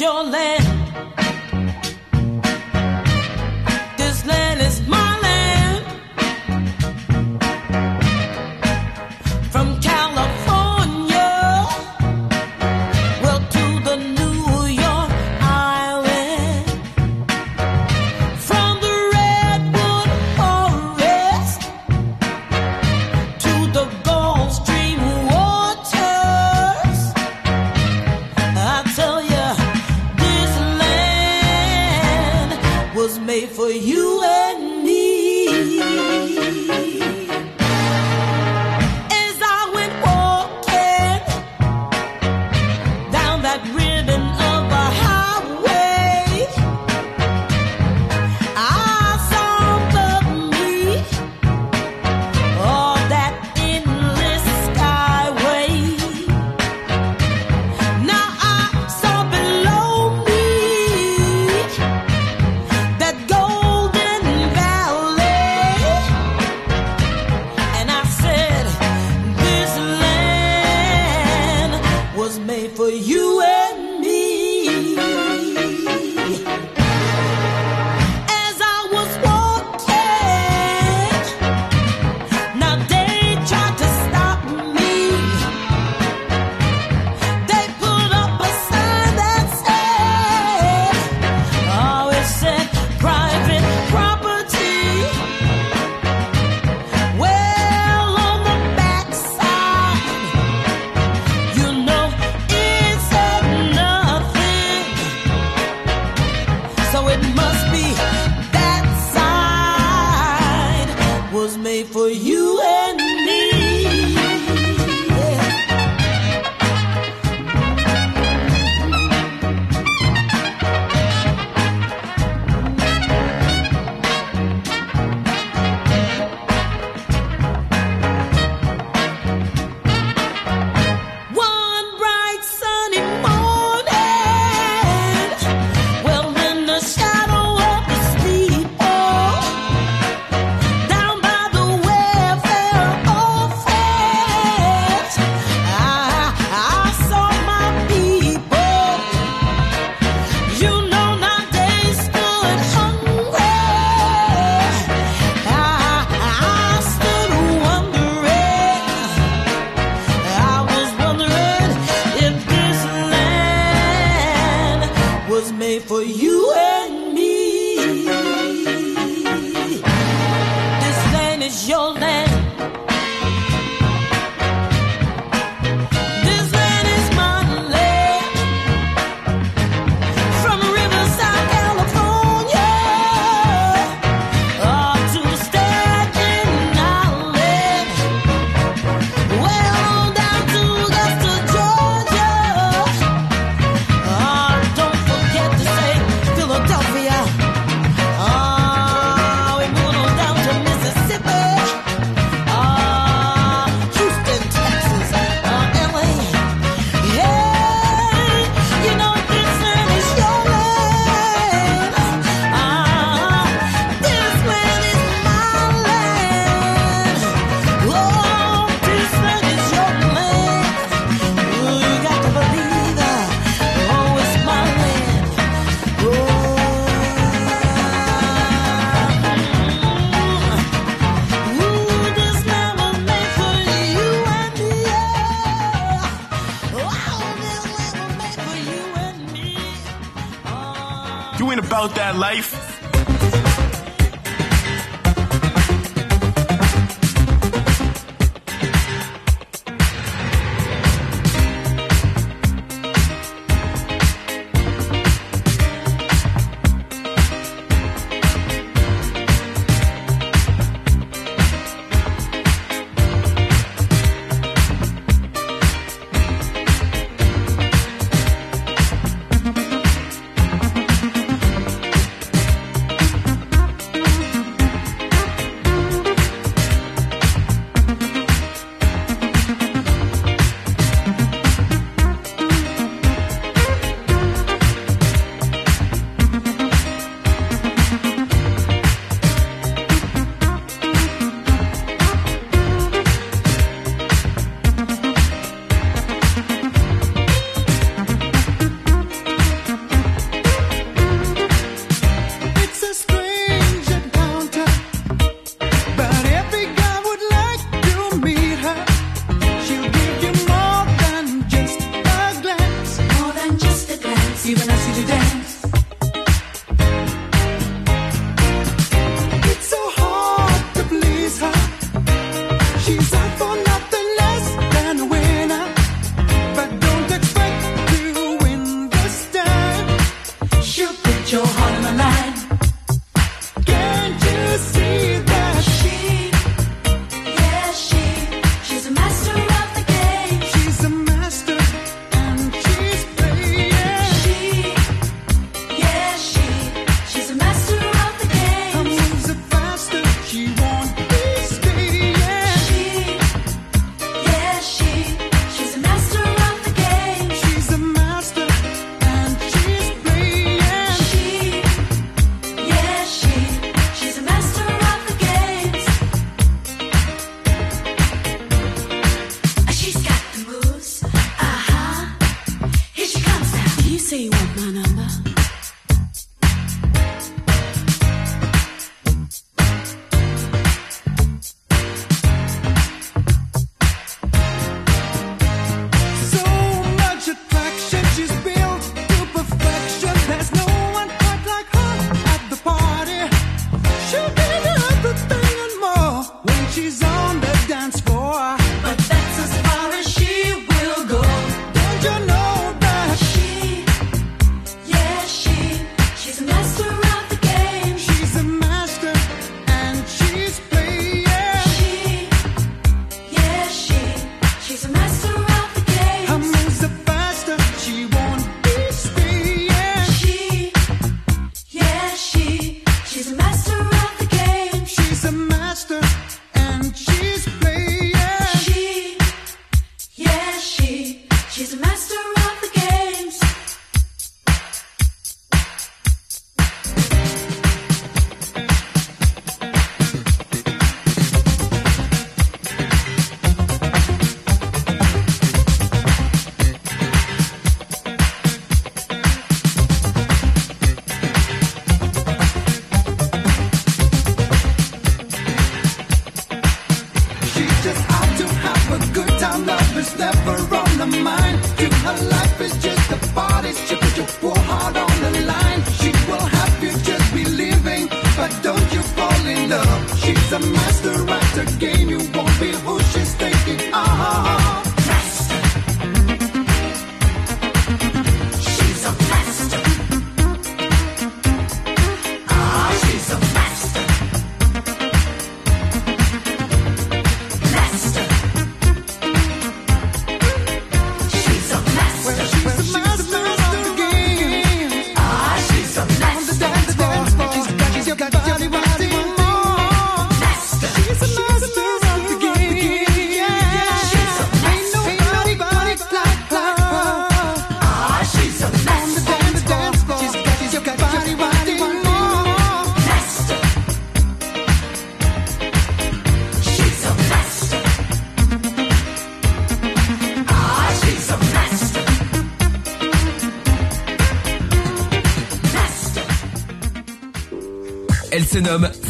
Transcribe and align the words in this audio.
your 0.00 0.24
land. 0.24 0.75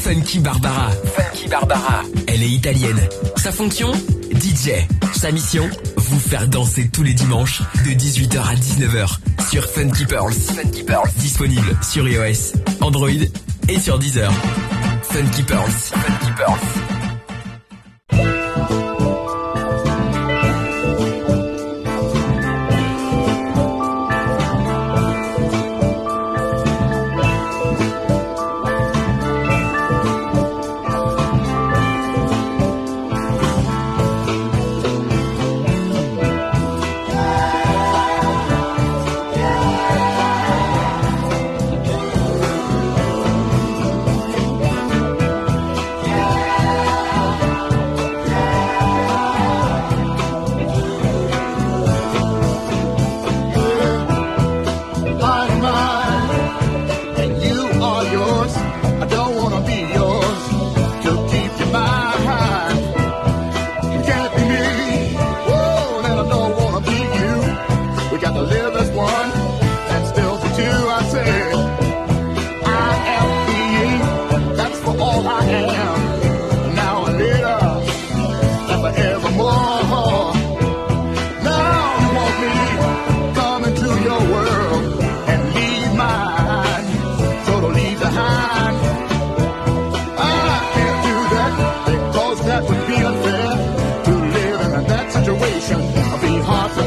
Funky 0.06 0.38
Barbara. 0.38 0.92
Funky 1.16 1.48
Barbara. 1.48 2.04
Elle 2.28 2.44
est 2.44 2.48
italienne. 2.48 3.00
Sa 3.34 3.50
fonction 3.50 3.90
DJ. 4.30 4.86
Sa 5.12 5.32
mission 5.32 5.68
Vous 5.96 6.20
faire 6.20 6.46
danser 6.46 6.88
tous 6.92 7.02
les 7.02 7.12
dimanches 7.12 7.62
de 7.84 7.90
18h 7.90 8.38
à 8.38 8.54
19h 8.54 9.18
sur 9.50 9.68
Funky 9.68 10.06
Pearls. 10.06 10.32
Funky 10.32 10.84
Pearls. 10.84 11.10
Disponible 11.16 11.76
sur 11.82 12.08
iOS, 12.08 12.52
Android 12.82 13.08
et 13.68 13.80
sur 13.80 13.98
Deezer. 13.98 14.32
Funky 15.10 15.42
Pearls. 15.42 16.05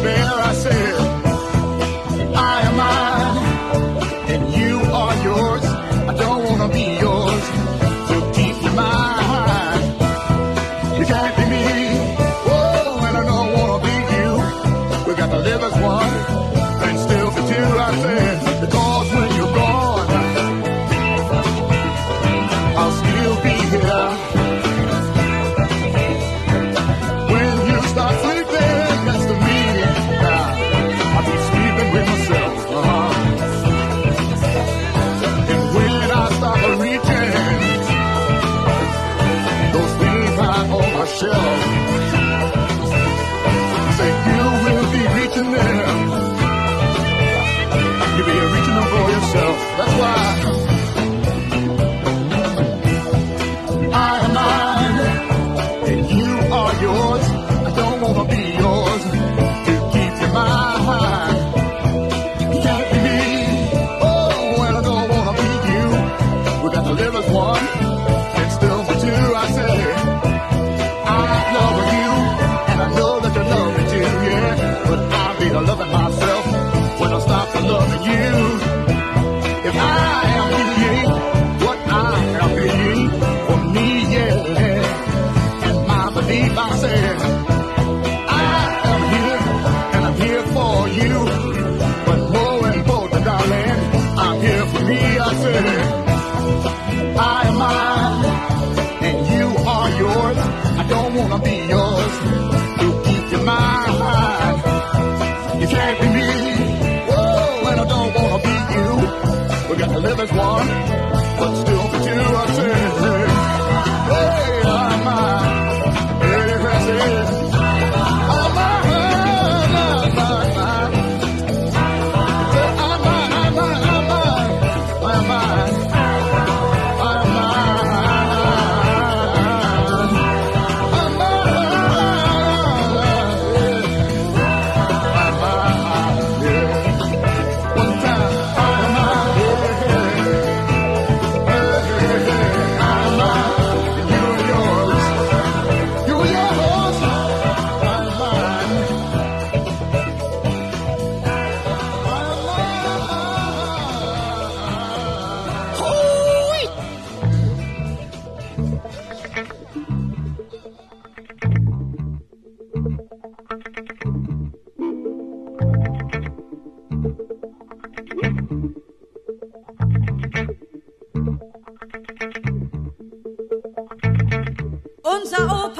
bear. 0.01 0.25
I 0.25 0.53
said, 0.53 0.68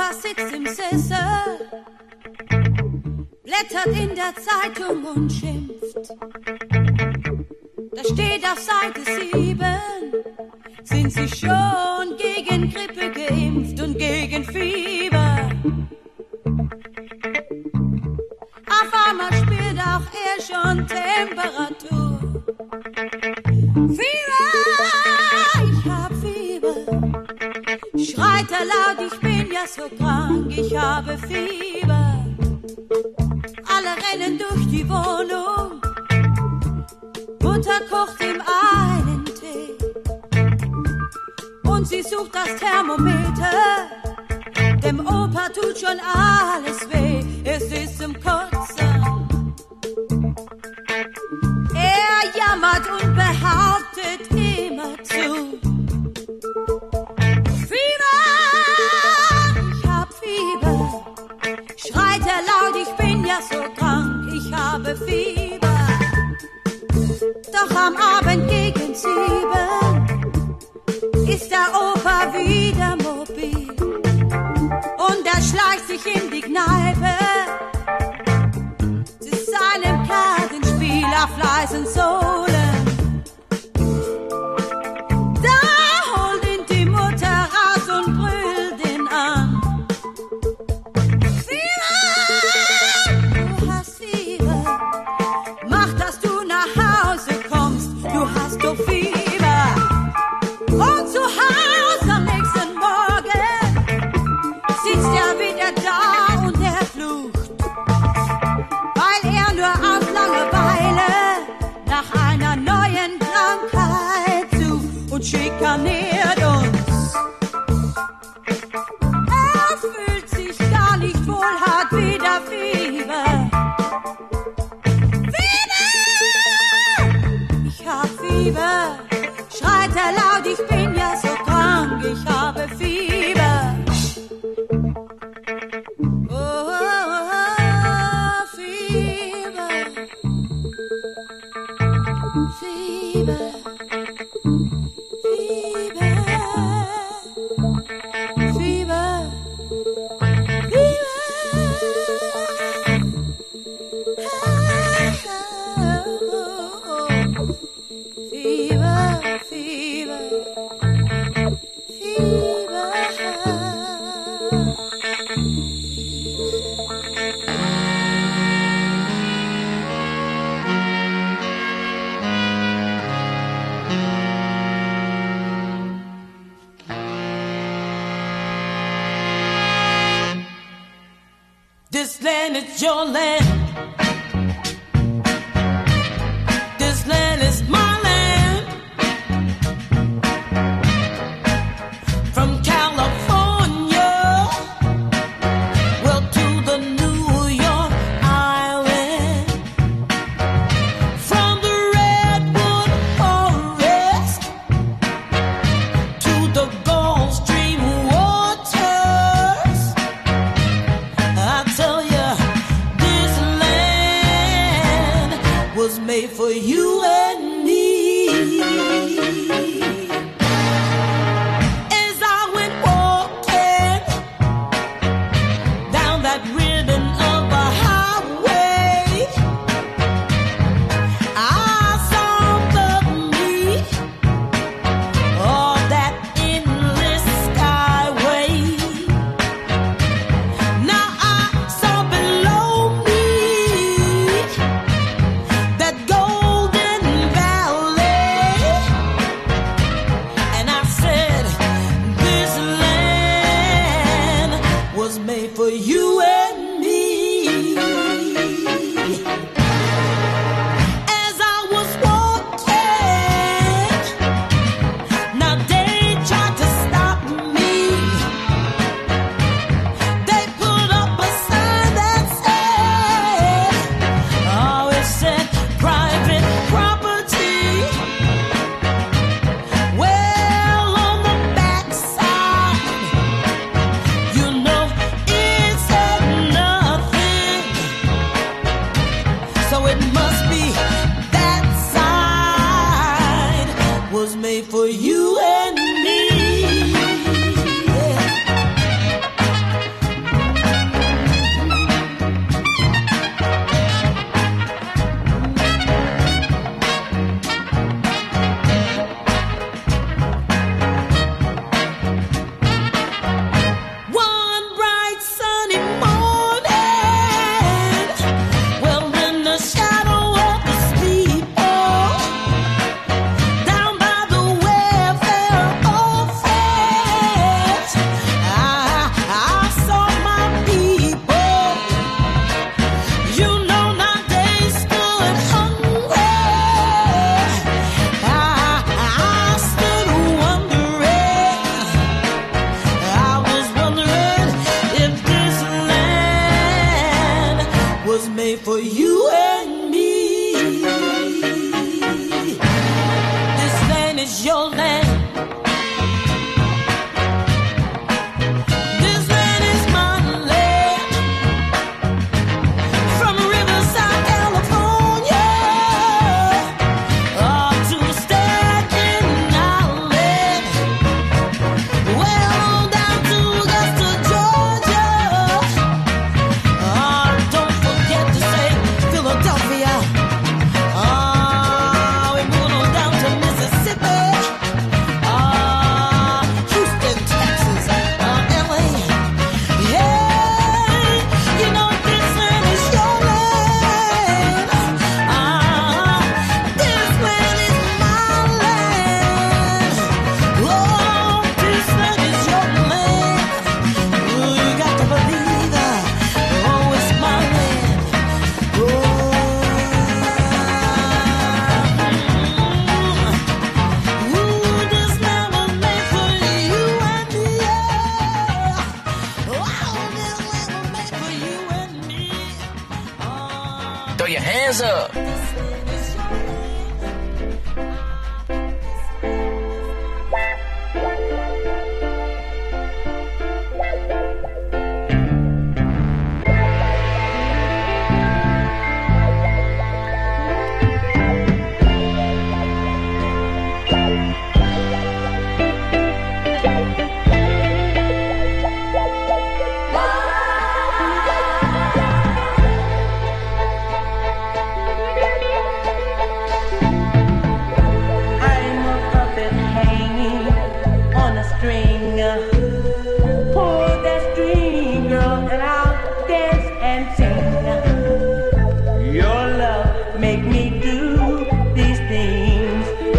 Klassik 0.10 0.40
Simsisse 0.40 1.16
blättert 3.44 3.96
in 3.96 4.16
der 4.16 4.34
Zeitung 4.36 5.04
und 5.04 5.32
schimpft. 5.32 6.10
Da 7.92 8.04
steht 8.04 8.44
auf 8.44 8.58
Seite 8.58 9.02
7, 9.32 9.64
sind 10.84 11.12
sie 11.12 11.28
schon 11.28 11.89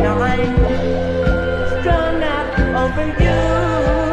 I'm 0.06 1.80
strung 1.80 2.22
out 2.22 2.50
over 2.74 3.06
you. 3.22 4.09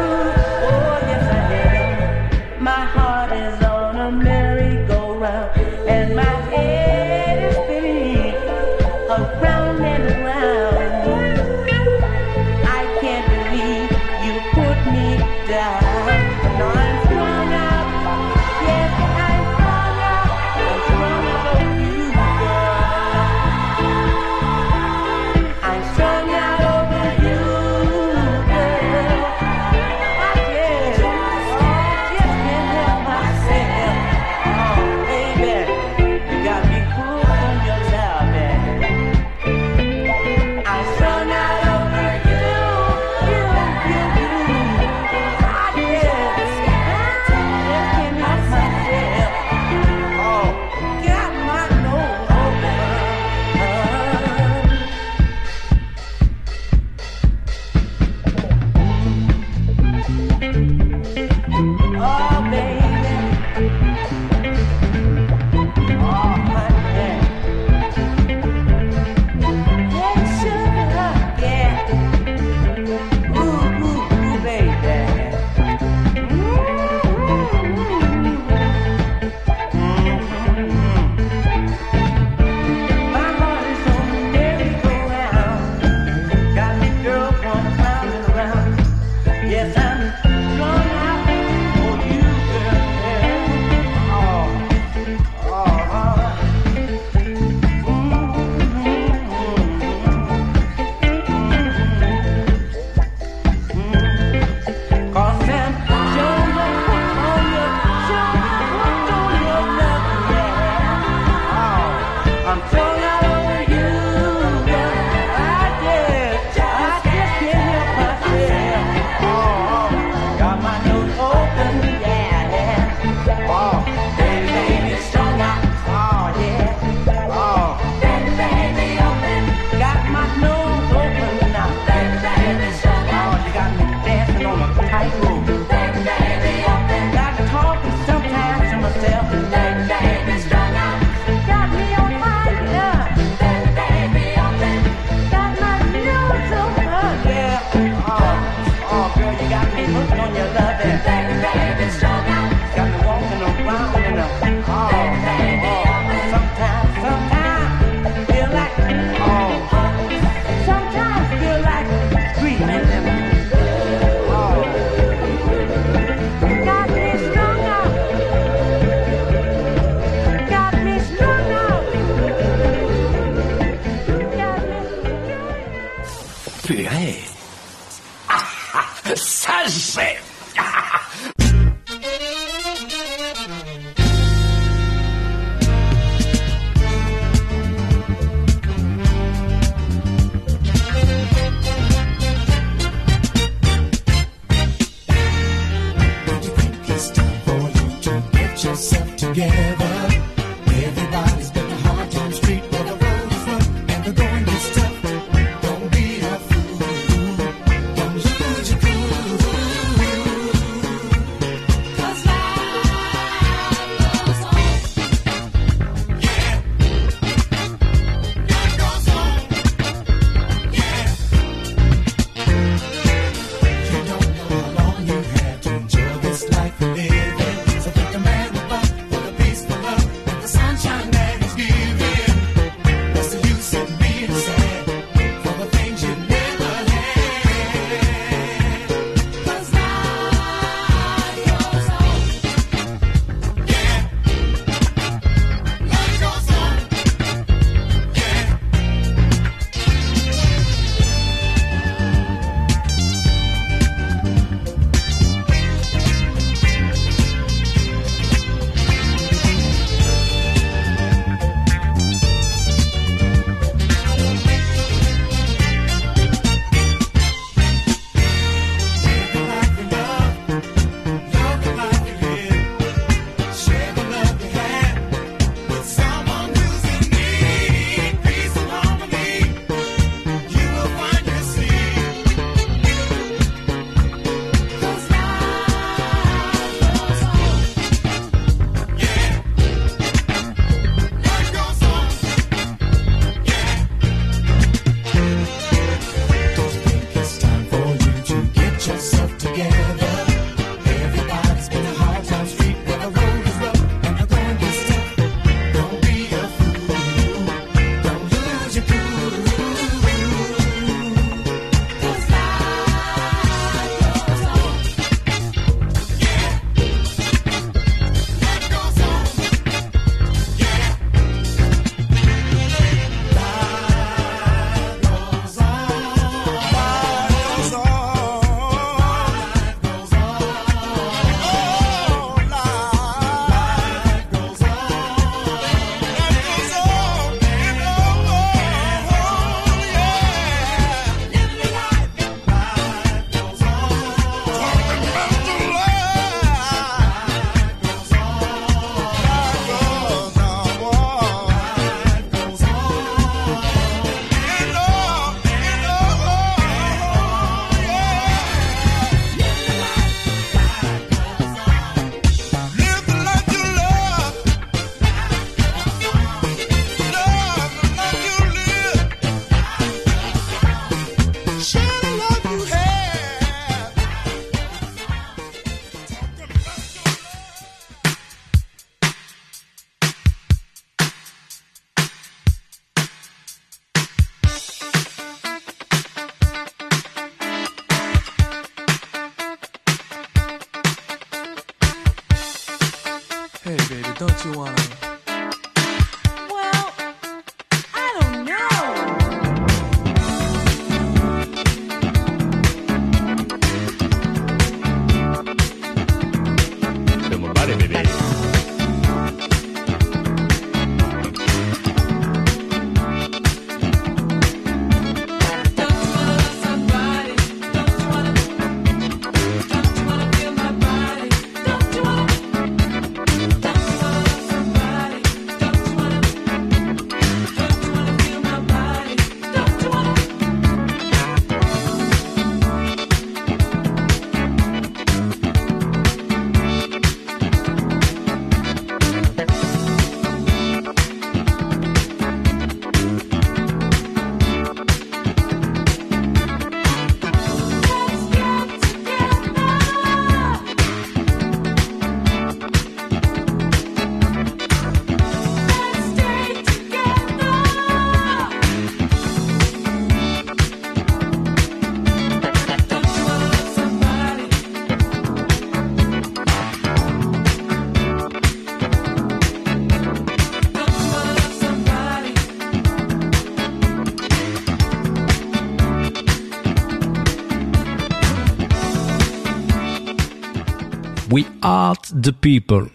The 482.22 482.32
People. 482.32 482.88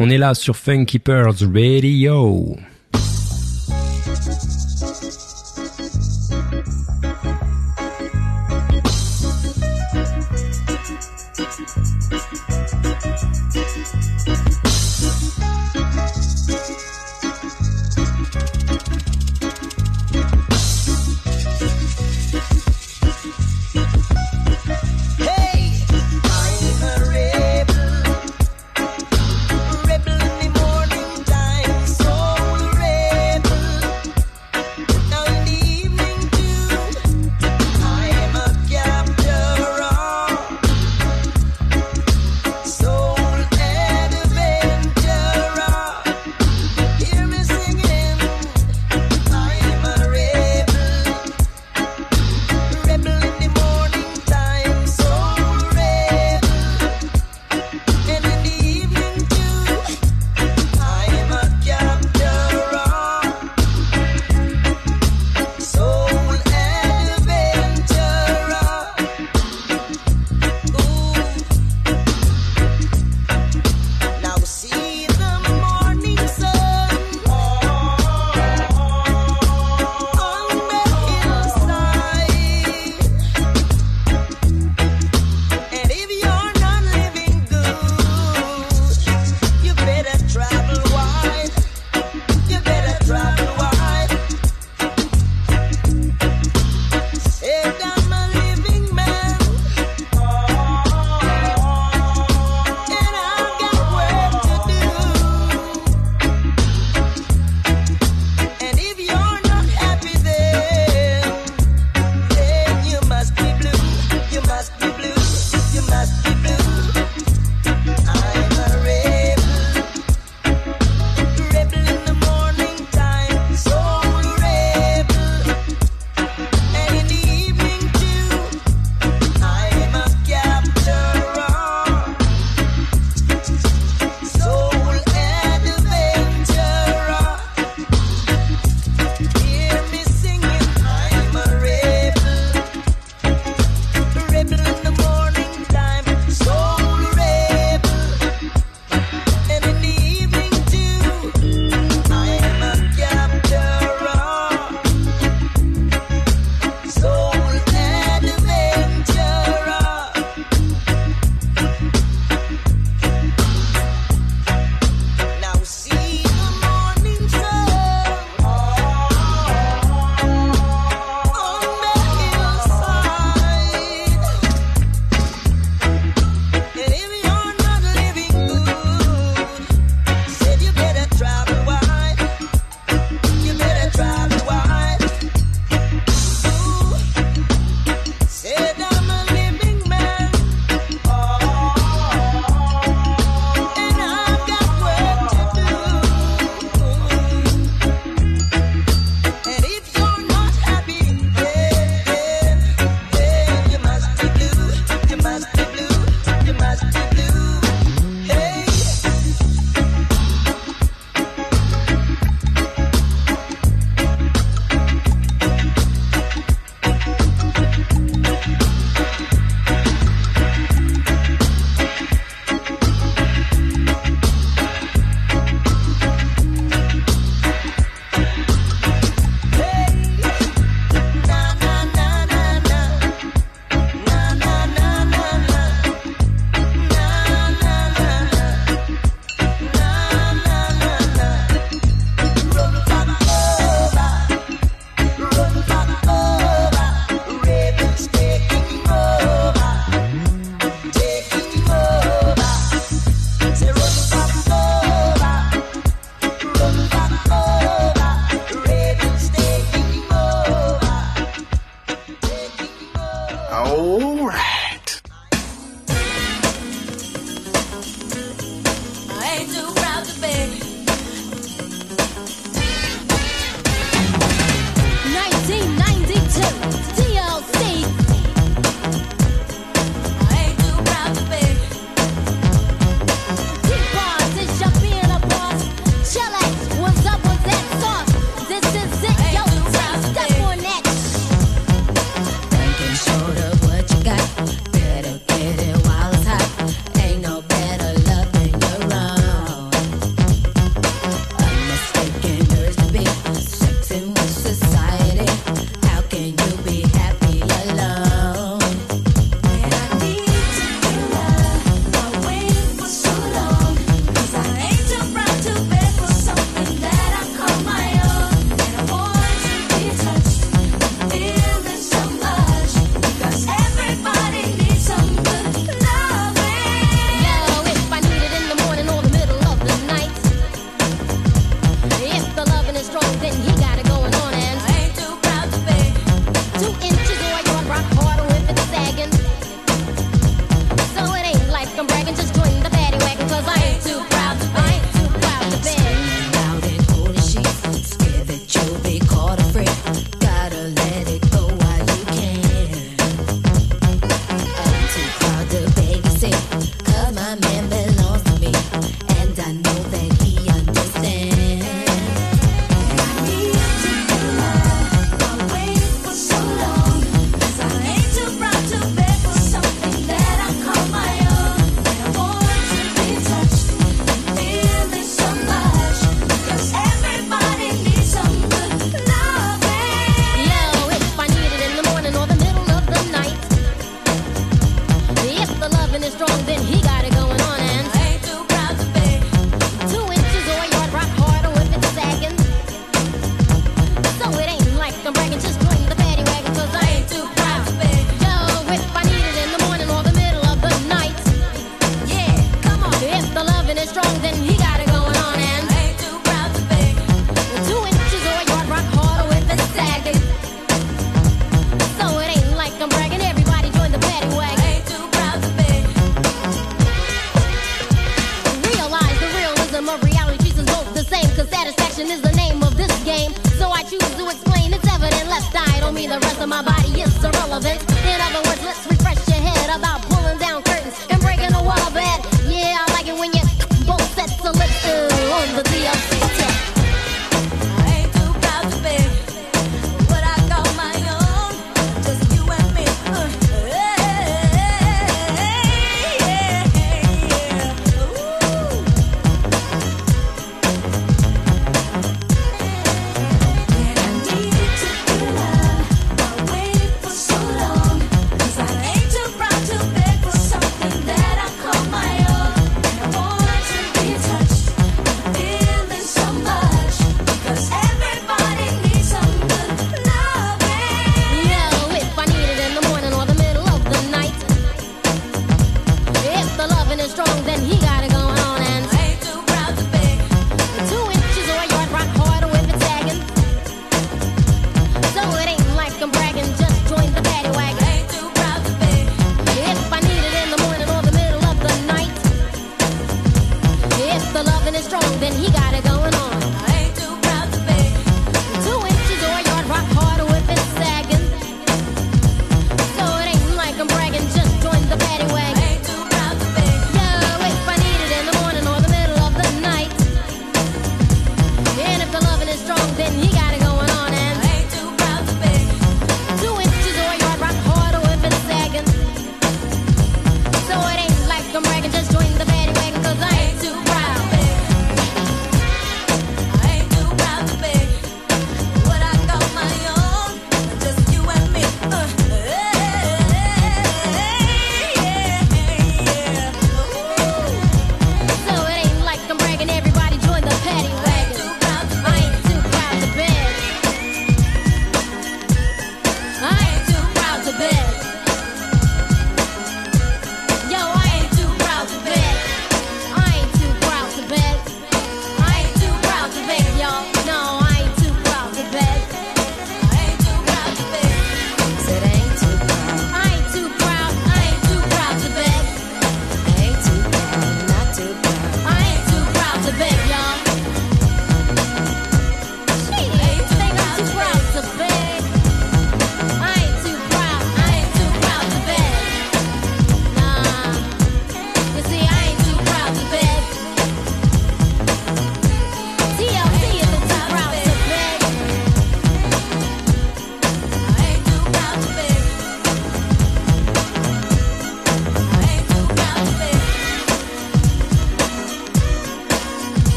On 0.00 0.08
est 0.08 0.18
là 0.18 0.34
sur 0.34 0.56
Funkeepers 0.56 1.46
Radio. 1.52 2.56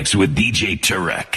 With 0.00 0.34
DJ 0.34 0.80
Turek. 0.80 1.29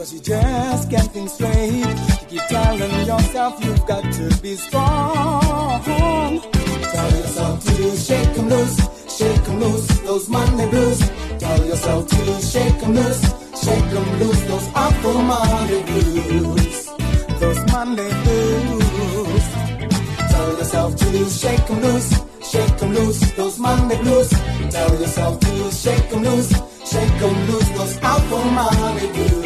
Cause 0.00 0.14
you 0.14 0.20
just 0.20 0.90
can't 0.90 1.12
think 1.12 1.28
straight. 1.28 1.84
You 2.30 2.40
keep 2.40 2.46
telling 2.48 3.06
yourself 3.06 3.62
you've 3.62 3.84
got 3.86 4.02
to 4.14 4.26
be 4.40 4.56
strong. 4.56 6.40
Tell 6.94 7.10
yourself 7.20 7.56
to 7.66 7.96
shake 8.08 8.38
'em 8.38 8.48
loose, 8.48 8.78
shake 9.18 9.46
'em 9.48 9.60
loose, 9.60 9.88
those 10.08 10.26
Monday 10.30 10.68
blues. 10.70 11.00
Tell 11.38 11.60
yourself 11.70 12.02
to 12.14 12.22
shake 12.52 12.82
'em 12.82 12.94
loose, 12.94 13.22
shake 13.62 13.90
'em 13.98 14.08
loose, 14.20 14.42
those 14.50 14.68
awful 14.74 15.18
Monday 15.32 15.82
blues. 15.88 16.76
Those 17.40 17.60
Monday 17.74 18.10
blues. 18.22 19.46
Tell 20.32 20.50
yourself 20.58 20.90
to 21.02 21.10
shake 21.42 21.66
'em 21.72 21.80
loose, 21.86 22.10
shake 22.52 22.82
'em 22.82 22.90
loose, 22.98 23.20
those 23.38 23.58
Monday 23.58 23.98
blues. 24.04 24.30
Tell 24.74 24.92
yourself 25.02 25.34
to 25.44 25.52
shake 25.82 26.08
'em 26.14 26.22
loose, 26.28 26.52
shake 26.90 27.18
'em 27.26 27.36
loose, 27.50 27.70
those 27.76 27.96
awful 28.10 28.44
Monday 28.58 29.08
blues. 29.14 29.39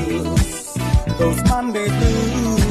Those 1.18 1.40
Monday 1.44 1.86
blues. 1.88 2.63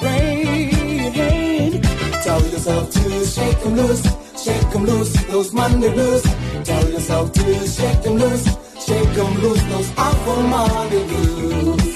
Brain. 0.00 1.82
Tell 2.24 2.42
yourself 2.52 2.90
to 2.90 3.24
shake 3.34 3.60
'em 3.66 3.74
loose, 3.76 4.02
shake 4.44 4.74
'em 4.74 4.84
loose, 4.84 5.12
those 5.30 5.52
Monday 5.52 5.90
blues. 5.96 6.22
Tell 6.64 6.86
yourself 6.94 7.32
to 7.32 7.44
shake 7.76 8.06
'em 8.06 8.16
loose, 8.22 8.46
shake 8.86 9.16
'em 9.18 9.32
loose, 9.42 9.62
those 9.72 9.90
awful 10.06 10.42
Monday 10.54 11.04
blues. 11.10 11.94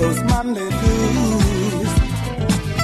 Those 0.00 0.20
Monday 0.32 0.68
blues. 0.80 1.92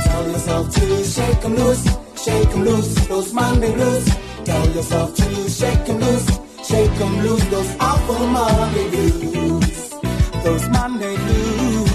Tell 0.06 0.24
yourself 0.32 0.64
to 0.76 0.86
shake 1.14 1.44
'em 1.44 1.54
loose, 1.56 1.84
shake 2.24 2.50
'em 2.54 2.62
loose, 2.64 2.92
those 3.08 3.32
Monday 3.32 3.72
blues. 3.72 4.06
Tell 4.44 4.66
yourself 4.76 5.08
to 5.20 5.28
shake 5.58 5.84
'em 5.88 5.98
loose, 6.04 6.28
shake 6.68 7.00
'em 7.00 7.14
loose, 7.24 7.44
those 7.50 7.72
awful 7.80 8.26
Monday 8.36 8.86
blues. 8.92 9.78
Those 10.44 10.66
Monday 10.76 11.16
blues. 11.16 11.87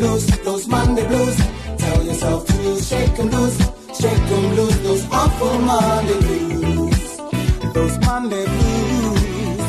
Loose, 0.00 0.26
those 0.44 0.66
Monday 0.66 1.06
blues. 1.06 1.36
Tell 1.78 2.02
yourself 2.04 2.46
to 2.46 2.82
shake 2.90 3.18
'em 3.18 3.28
loose, 3.30 3.58
shake 4.00 4.26
'em 4.34 4.56
loose, 4.56 4.78
those 4.86 5.04
awful 5.12 5.58
Monday 5.70 6.18
blues. 6.26 7.00
Those 7.74 7.96
Monday 8.06 8.44
blues. 8.52 9.62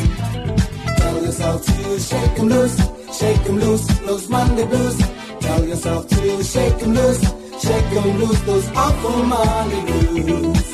Tell 1.01 1.17
yourself 1.25 1.59
to 1.65 1.99
shake 2.09 2.35
'em 2.39 2.47
loose, 2.49 2.77
shake 3.19 3.43
'em 3.49 3.57
loose, 3.59 3.85
those 4.07 4.25
Monday 4.29 4.65
blues. 4.71 4.97
Tell 5.45 5.63
yourself 5.71 6.07
to 6.13 6.43
shake 6.53 6.81
'em 6.83 6.93
loose, 6.99 7.21
shake 7.65 7.91
'em 7.97 8.07
loose, 8.21 8.41
those 8.49 8.67
awful 8.83 9.17
Monday 9.33 9.83
blues. 9.89 10.67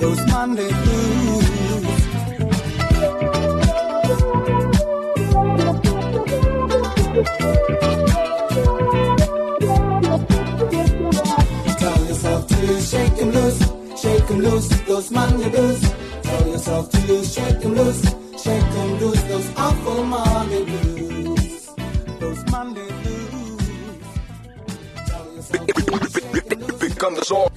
Those 0.00 0.22
Monday 0.34 0.70
blues. 0.82 1.73
Tell 15.44 16.48
yourself 16.48 16.88
to 16.90 16.98
shake 17.22 17.64
'em 17.64 17.74
loose, 17.74 18.02
shake 18.42 18.74
'em 18.80 18.98
loose, 18.98 19.22
those 19.24 19.48
awful 19.58 20.02
Monday 20.04 20.64
blues. 20.64 21.68
Those 22.18 22.42
Monday 22.50 22.88
blues. 23.02 23.60
Tell 25.06 25.26
yourself 25.36 25.66
to 25.66 26.08
shake 26.08 26.52
'em 26.52 26.60
loose. 26.60 26.78
Become 26.80 27.14
the 27.16 27.24
song. 27.26 27.50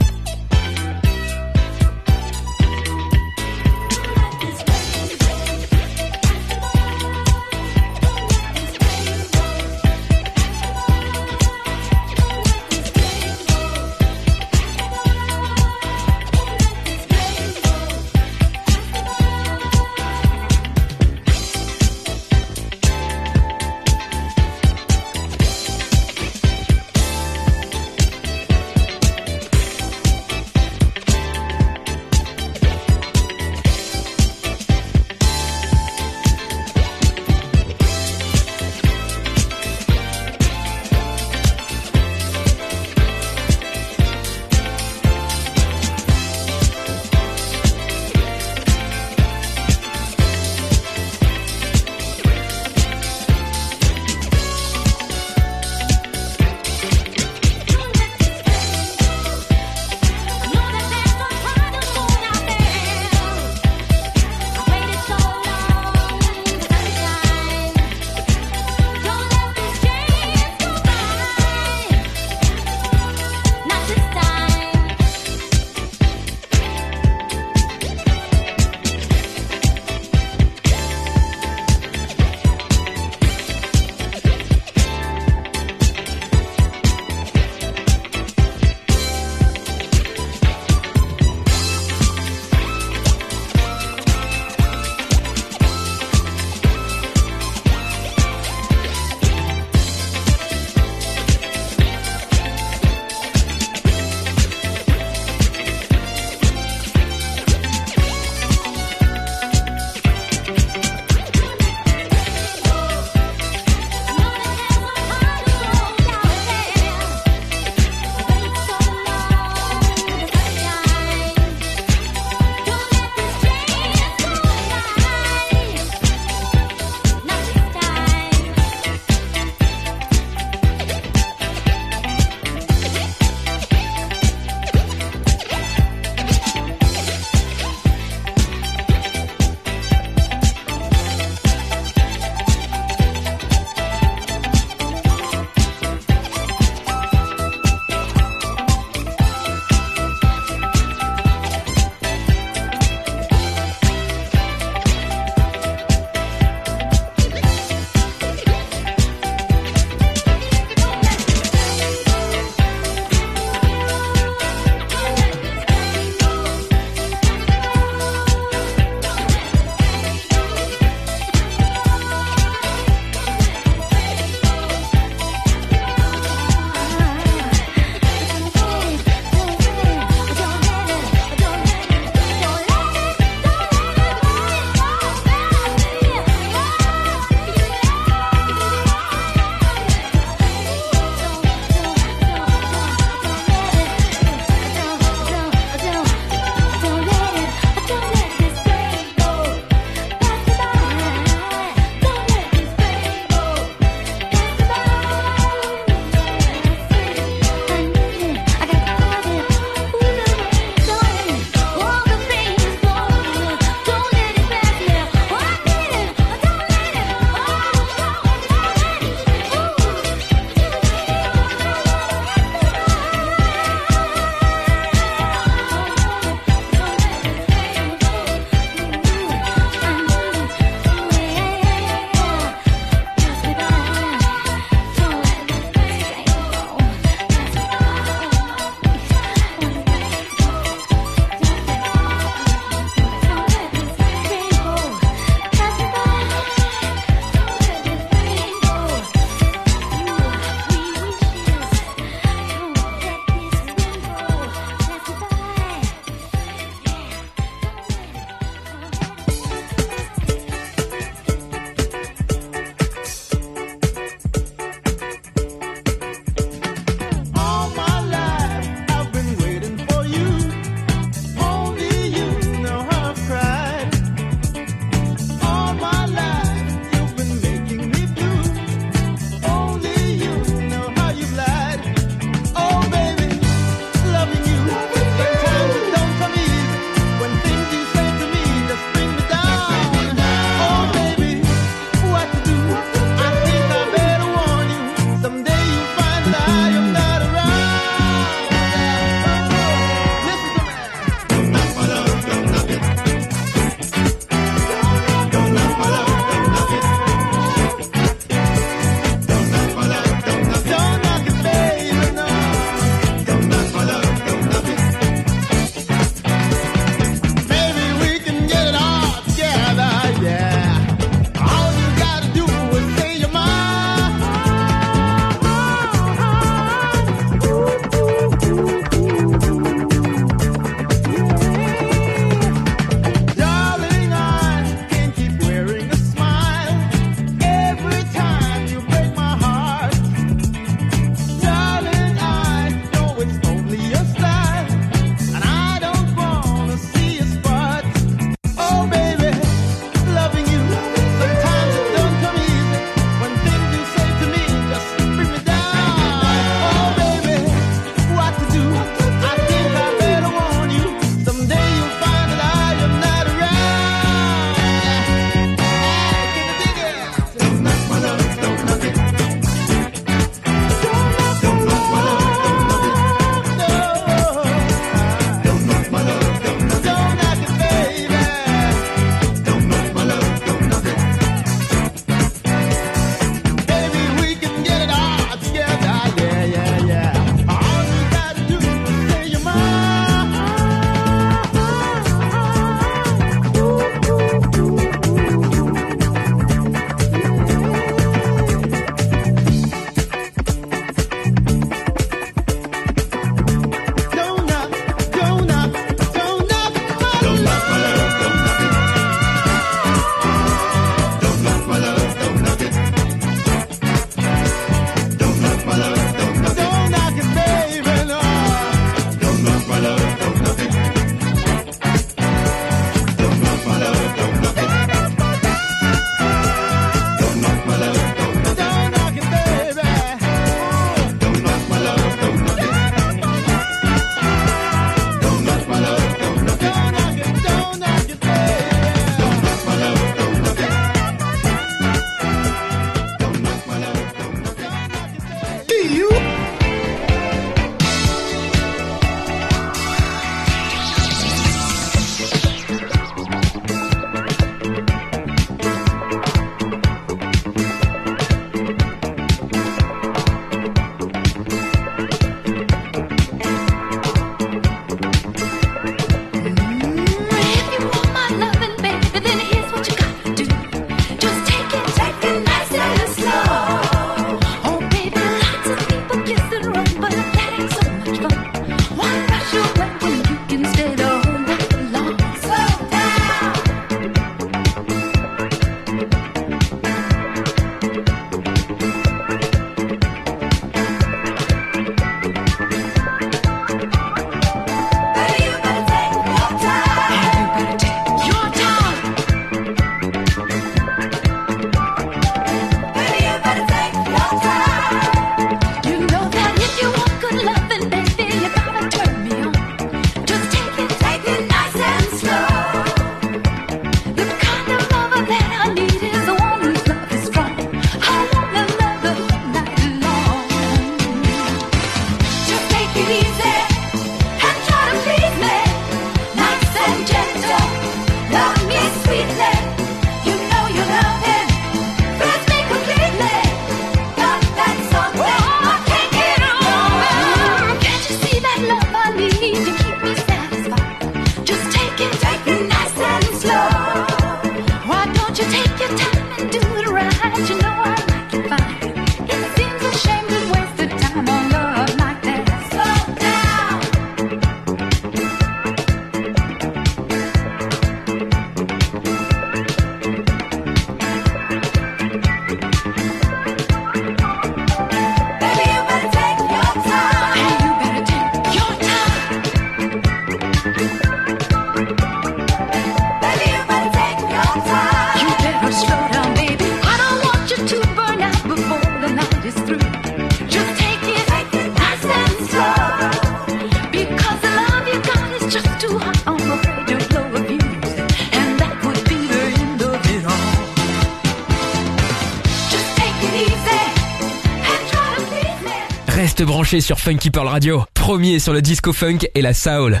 branché 596.62 596.80
sur 596.80 597.00
Funky 597.00 597.30
Pearl 597.30 597.48
Radio, 597.48 597.82
premier 597.92 598.38
sur 598.38 598.52
le 598.52 598.62
disco 598.62 598.92
funk 598.92 599.26
et 599.34 599.42
la 599.42 599.52
soul. 599.52 600.00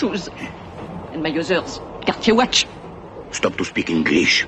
shoes. 0.00 0.28
And 1.12 1.22
my 1.22 1.30
other 1.30 1.62
cartier 2.06 2.34
watch. 2.34 2.66
Stop 3.32 3.56
to 3.56 3.64
speak 3.64 3.90
English. 3.90 4.46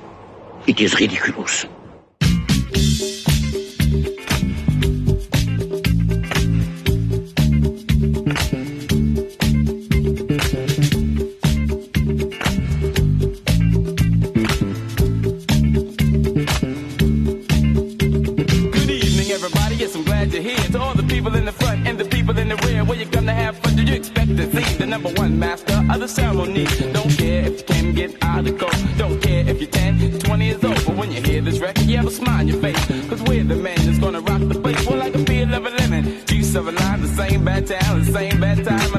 It 0.65 0.81
is 0.81 0.99
ridiculous. 0.99 1.65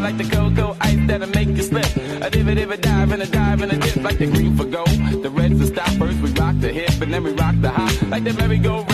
like 0.05 0.19
the 0.19 0.25
cocoa 0.25 0.77
ice 0.83 0.99
that'll 1.07 1.29
make 1.29 1.49
you 1.49 1.63
slip. 1.63 1.87
A 2.21 2.29
div 2.29 2.47
a 2.47 2.55
div 2.55 2.71
a 2.71 2.77
dive 2.77 3.11
and 3.13 3.23
a 3.23 3.27
dive 3.27 3.63
and 3.63 3.73
a 3.73 3.79
dip 3.79 3.97
like 3.97 4.19
the 4.19 4.27
green 4.27 4.55
for 4.55 4.67
gold. 4.67 5.23
The 5.25 5.31
reds 5.31 5.59
will 5.59 5.67
stop 5.67 5.89
first, 6.01 6.21
we 6.21 6.31
rock 6.33 6.57
the 6.59 6.71
hip 6.71 7.01
and 7.01 7.11
then 7.13 7.25
we 7.25 7.33
rock 7.33 7.55
the 7.63 7.71
high 7.71 7.97
like 8.09 8.25
the 8.25 8.35
merry-go-round 8.35 8.94